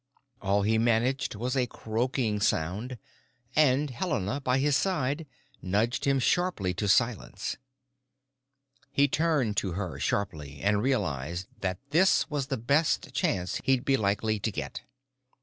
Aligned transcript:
All 0.41 0.63
he 0.63 0.79
managed 0.79 1.35
was 1.35 1.55
a 1.55 1.67
croaking 1.67 2.39
sound; 2.39 2.97
and 3.55 3.91
Helena, 3.91 4.41
by 4.43 4.57
his 4.57 4.75
side, 4.75 5.27
nudged 5.61 6.05
him 6.05 6.17
sharply 6.17 6.73
to 6.73 6.87
silence. 6.87 7.57
He 8.89 9.07
turned 9.07 9.57
to 9.57 9.73
her 9.73 9.99
sharply, 9.99 10.59
and 10.61 10.81
realized 10.81 11.49
that 11.59 11.77
this 11.91 12.27
was 12.31 12.47
the 12.47 12.57
best 12.57 13.13
chance 13.13 13.61
he'd 13.63 13.85
be 13.85 13.95
likely 13.95 14.39
to 14.39 14.51
get. 14.51 14.81